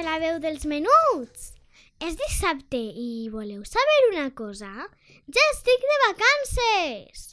De 0.00 0.06
la 0.06 0.18
veu 0.20 0.38
dels 0.40 0.62
menuts! 0.64 1.50
És 2.00 2.14
dissabte 2.16 2.78
i 2.78 3.28
voleu 3.28 3.66
saber 3.68 3.98
una 4.06 4.30
cosa? 4.32 4.70
Ja 5.28 5.44
estic 5.52 5.84
de 5.84 5.98
vacances! 6.06 7.26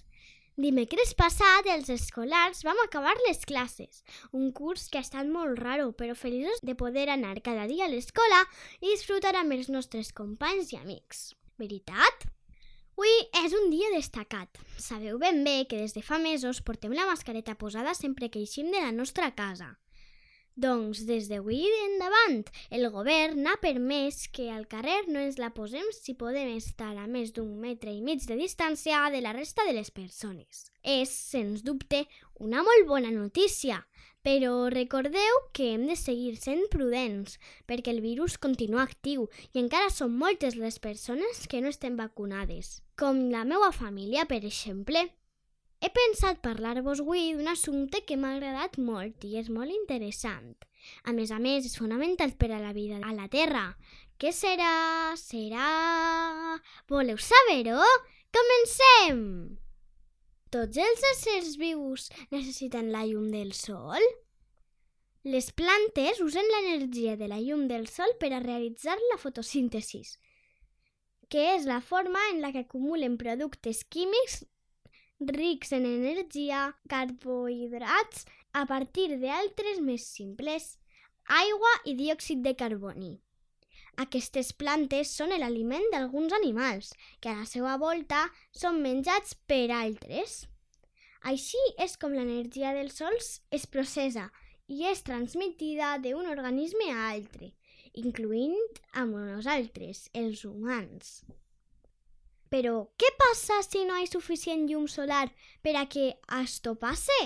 Dimecres 0.60 1.14
passat 1.16 1.70
els 1.72 1.88
escolars 1.94 2.66
vam 2.68 2.82
acabar 2.84 3.14
les 3.24 3.40
classes, 3.48 4.04
un 4.36 4.52
curs 4.52 4.90
que 4.92 5.00
ha 5.00 5.06
estat 5.06 5.32
molt 5.32 5.62
raro, 5.64 5.94
però 5.96 6.18
feliços 6.18 6.60
de 6.60 6.76
poder 6.76 7.08
anar 7.14 7.38
cada 7.46 7.70
dia 7.72 7.88
a 7.88 7.94
l'escola 7.94 8.44
i 8.82 8.90
disfrutar 8.90 9.38
amb 9.40 9.56
els 9.56 9.72
nostres 9.72 10.12
companys 10.12 10.76
i 10.76 10.82
amics. 10.82 11.24
Veritat? 11.62 12.28
Avui 12.98 13.16
és 13.46 13.56
un 13.56 13.72
dia 13.72 13.96
destacat. 13.96 14.60
Sabeu 14.76 15.22
ben 15.24 15.46
bé 15.48 15.62
que 15.70 15.80
des 15.80 15.96
de 15.96 16.04
fa 16.04 16.20
mesos 16.20 16.60
portem 16.66 16.92
la 16.98 17.08
mascareta 17.08 17.56
posada 17.56 17.96
sempre 17.96 18.28
que 18.34 18.44
eixim 18.44 18.74
de 18.74 18.82
la 18.82 18.92
nostra 18.92 19.32
casa. 19.38 19.78
Doncs 20.58 21.04
des 21.06 21.28
d'avui 21.30 21.60
endavant, 21.84 22.40
el 22.74 22.88
govern 22.90 23.46
ha 23.46 23.60
permès 23.62 24.24
que 24.34 24.48
al 24.50 24.64
carrer 24.66 25.04
no 25.06 25.20
ens 25.22 25.36
la 25.38 25.52
posem 25.54 25.86
si 25.94 26.16
podem 26.18 26.56
estar 26.56 26.96
a 26.98 27.06
més 27.06 27.30
d'un 27.36 27.52
metre 27.62 27.94
i 27.94 28.02
mig 28.02 28.26
de 28.26 28.34
distància 28.40 29.04
de 29.14 29.22
la 29.22 29.36
resta 29.38 29.68
de 29.68 29.76
les 29.78 29.92
persones. 29.94 30.64
És, 30.82 31.14
sens 31.14 31.62
dubte, 31.62 32.08
una 32.42 32.64
molt 32.66 32.90
bona 32.90 33.14
notícia, 33.14 33.84
però 34.26 34.72
recordeu 34.74 35.38
que 35.54 35.70
hem 35.76 35.86
de 35.92 36.00
seguir 36.00 36.34
sent 36.42 36.66
prudents, 36.74 37.38
perquè 37.70 37.94
el 37.94 38.02
virus 38.02 38.40
continua 38.42 38.88
actiu 38.90 39.30
i 39.54 39.62
encara 39.62 39.94
són 39.94 40.18
moltes 40.18 40.58
les 40.58 40.82
persones 40.82 41.46
que 41.46 41.62
no 41.62 41.70
estem 41.70 42.02
vacunades, 42.02 42.82
com 42.98 43.28
la 43.30 43.46
meva 43.46 43.70
família, 43.70 44.26
per 44.26 44.42
exemple. 44.42 45.06
He 45.78 45.90
pensat 45.94 46.40
parlar-vos 46.42 47.04
avui 47.04 47.36
d'un 47.38 47.52
assumpte 47.52 48.02
que 48.08 48.18
m'ha 48.18 48.34
agradat 48.36 48.80
molt 48.82 49.26
i 49.28 49.36
és 49.38 49.52
molt 49.54 49.74
interessant. 49.76 50.56
A 51.06 51.14
més 51.14 51.30
a 51.30 51.38
més, 51.44 51.68
és 51.70 51.78
fonamental 51.78 52.34
per 52.40 52.50
a 52.56 52.62
la 52.64 52.74
vida 52.74 52.98
a 53.04 53.14
la 53.14 53.28
Terra. 53.30 53.68
Què 54.18 54.32
serà? 54.34 55.14
Serà... 55.22 55.68
Voleu 56.90 57.22
saber-ho? 57.22 57.86
Comencem! 58.34 59.22
Tots 60.50 60.82
els 60.82 61.06
éssers 61.12 61.54
vius 61.62 62.08
necessiten 62.34 62.90
la 62.96 63.06
llum 63.06 63.30
del 63.30 63.54
sol? 63.54 64.02
Les 65.28 65.52
plantes 65.52 66.22
usen 66.24 66.50
l'energia 66.54 67.18
de 67.20 67.28
la 67.30 67.38
llum 67.44 67.68
del 67.70 67.86
sol 67.92 68.18
per 68.18 68.32
a 68.34 68.42
realitzar 68.42 68.98
la 69.12 69.22
fotosíntesis, 69.22 70.16
que 71.30 71.50
és 71.54 71.68
la 71.70 71.82
forma 71.82 72.22
en 72.32 72.40
la 72.42 72.54
que 72.56 72.64
acumulen 72.66 73.18
productes 73.22 73.84
químics 73.84 74.46
rics 75.20 75.72
en 75.74 75.86
energia, 75.86 76.76
carbohidrats, 76.90 78.26
a 78.54 78.66
partir 78.66 79.20
d'altres 79.22 79.80
més 79.82 80.06
simples, 80.06 80.78
aigua 81.28 81.72
i 81.86 81.96
diòxid 81.98 82.44
de 82.46 82.54
carboni. 82.58 83.16
Aquestes 83.98 84.52
plantes 84.54 85.10
són 85.20 85.34
l'aliment 85.34 85.88
d'alguns 85.94 86.34
animals, 86.38 86.92
que 87.20 87.32
a 87.32 87.40
la 87.40 87.48
seva 87.50 87.78
volta 87.82 88.28
són 88.54 88.82
menjats 88.84 89.34
per 89.50 89.72
altres. 89.74 90.44
Així 91.26 91.64
és 91.82 91.98
com 91.98 92.14
l'energia 92.14 92.76
dels 92.78 93.00
sols 93.02 93.32
es 93.50 93.66
processa 93.66 94.28
i 94.68 94.86
és 94.86 95.02
transmitida 95.08 95.96
d'un 96.04 96.30
organisme 96.30 96.92
a 96.94 97.10
altre, 97.10 97.52
incloent 97.98 98.80
a 98.94 99.08
nosaltres, 99.10 100.06
els 100.14 100.46
humans. 100.46 101.24
Però 102.54 102.88
què 103.00 103.10
passa 103.20 103.60
si 103.66 103.84
no 103.88 103.98
hi 103.98 104.06
ha 104.06 104.12
suficient 104.12 104.68
llum 104.70 104.88
solar 104.88 105.28
per 105.64 105.76
a 105.76 105.86
que 105.92 106.14
esto 106.40 106.76
passe? 106.80 107.20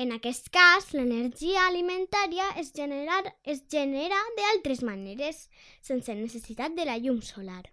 En 0.00 0.14
aquest 0.16 0.48
cas, 0.54 0.92
l'energia 0.94 1.66
alimentària 1.66 2.46
es, 2.60 2.70
generar, 2.76 3.20
es 3.44 3.64
genera 3.68 4.16
d'altres 4.38 4.80
maneres, 4.86 5.48
sense 5.82 6.14
necessitat 6.16 6.76
de 6.78 6.86
la 6.88 6.96
llum 6.96 7.20
solar. 7.20 7.66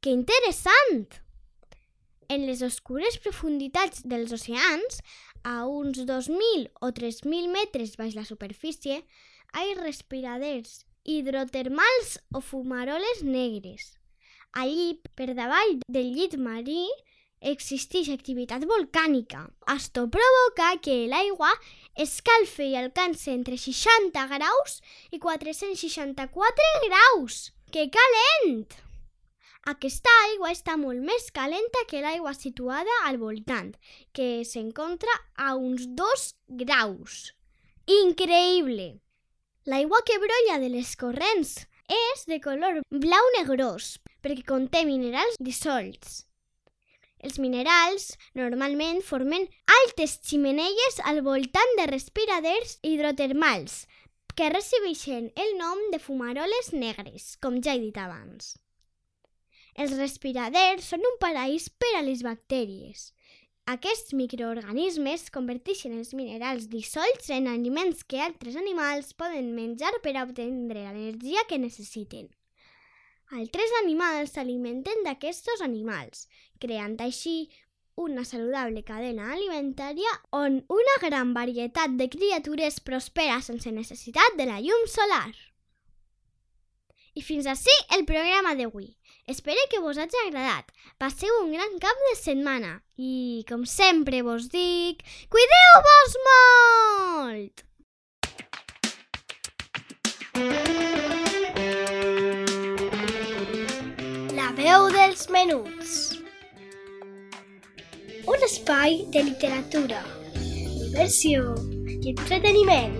Que 0.00 0.12
interessant! 0.14 1.18
En 2.28 2.46
les 2.46 2.62
oscures 2.62 3.18
profunditats 3.24 4.04
dels 4.06 4.32
oceans, 4.36 5.00
a 5.42 5.64
uns 5.66 6.04
2.000 6.08 6.70
o 6.80 6.92
3.000 7.00 7.50
metres 7.52 7.98
baix 8.00 8.14
la 8.14 8.24
superfície, 8.28 9.02
hi 9.02 9.74
ha 9.74 9.80
respiraders 9.80 10.84
hidrotermals 11.04 12.16
o 12.32 12.40
fumaroles 12.40 13.22
negres. 13.26 13.96
Allí, 14.54 15.00
per 15.18 15.32
davall 15.34 15.80
del 15.90 16.12
llit 16.14 16.36
marí, 16.38 16.86
existeix 17.44 18.08
activitat 18.12 18.62
volcànica. 18.70 19.40
Esto 19.74 20.06
provoca 20.08 20.68
que 20.84 21.08
l'aigua 21.10 21.50
escalfe 22.04 22.68
i 22.70 22.76
alcance 22.78 23.32
entre 23.34 23.58
60 23.58 24.22
graus 24.30 24.78
i 25.10 25.18
464 25.18 26.70
graus. 26.86 27.50
Que 27.74 27.88
calent! 27.90 28.78
Aquesta 29.74 30.12
aigua 30.28 30.52
està 30.52 30.76
molt 30.78 31.02
més 31.02 31.30
calenta 31.34 31.82
que 31.90 32.04
l'aigua 32.04 32.34
situada 32.36 33.00
al 33.08 33.18
voltant, 33.18 33.72
que 34.12 34.44
s'encontra 34.46 35.10
a 35.34 35.56
uns 35.56 35.88
2 35.98 36.26
graus. 36.62 37.32
Increïble! 37.90 39.00
L'aigua 39.66 40.04
que 40.06 40.20
brolla 40.20 40.60
de 40.62 40.70
les 40.70 40.94
corrents 41.00 41.56
és 41.90 42.26
de 42.28 42.38
color 42.44 42.84
blau 42.92 43.30
negrós 43.40 43.94
perquè 44.24 44.46
conté 44.48 44.86
minerals 44.88 45.36
dissolts. 45.38 46.22
Els 47.24 47.38
minerals 47.40 48.10
normalment 48.36 49.00
formen 49.04 49.46
altes 49.78 50.18
ximeneies 50.28 50.98
al 51.08 51.22
voltant 51.24 51.78
de 51.78 51.86
respiraders 51.88 52.78
hidrotermals 52.84 53.84
que 54.36 54.50
recibeixen 54.52 55.30
el 55.40 55.54
nom 55.56 55.80
de 55.92 56.00
fumaroles 56.02 56.72
negres, 56.74 57.34
com 57.40 57.60
ja 57.64 57.76
he 57.76 57.80
dit 57.86 57.96
abans. 58.00 58.56
Els 59.74 59.94
respiraders 59.98 60.90
són 60.92 61.06
un 61.06 61.16
paraís 61.22 61.70
per 61.70 61.94
a 61.98 62.04
les 62.06 62.22
bactèries. 62.26 63.10
Aquests 63.72 64.12
microorganismes 64.12 65.30
converteixen 65.34 65.96
els 65.96 66.12
minerals 66.12 66.68
dissolts 66.68 67.30
en 67.32 67.48
aliments 67.48 68.04
que 68.04 68.20
altres 68.20 68.58
animals 68.60 69.14
poden 69.16 69.54
menjar 69.56 69.94
per 70.04 70.12
a 70.18 70.26
obtenir 70.28 70.76
l'energia 70.76 71.46
que 71.48 71.62
necessiten. 71.62 72.28
Altres 73.34 73.72
animals 73.80 74.36
s'alimenten 74.36 75.00
d'aquests 75.02 75.62
animals, 75.64 76.28
creant 76.62 76.94
així 77.02 77.48
una 78.04 78.22
saludable 78.28 78.82
cadena 78.86 79.32
alimentària 79.34 80.12
on 80.38 80.60
una 80.76 80.94
gran 81.02 81.32
varietat 81.34 81.96
de 81.98 82.06
criatures 82.12 82.78
prospera 82.90 83.40
sense 83.42 83.72
necessitat 83.74 84.38
de 84.38 84.46
la 84.50 84.60
llum 84.62 84.86
solar. 84.86 85.34
I 87.14 87.26
fins 87.26 87.50
ací 87.50 87.74
el 87.98 88.06
programa 88.06 88.54
d'avui. 88.54 88.88
Espero 89.26 89.66
que 89.70 89.82
vos 89.82 89.98
hagi 89.98 90.22
agradat. 90.26 90.70
Passeu 90.98 91.34
un 91.42 91.52
gran 91.58 91.78
cap 91.82 92.06
de 92.08 92.16
setmana 92.22 92.74
i, 92.94 93.44
com 93.50 93.66
sempre 93.66 94.22
vos 94.22 94.50
dic, 94.54 95.02
cuideu-vos 95.34 96.18
molt! 96.30 97.66
Dels 105.24 105.30
menuts. 105.30 106.18
Un 108.26 108.44
espai 108.44 109.04
de 109.12 109.22
literatura, 109.22 110.02
diversió 110.34 111.54
i 111.84 112.14
entreteniment. 112.14 112.96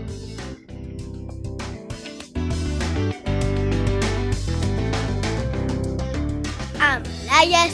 Amb 6.80 7.08
Laia 7.28 7.66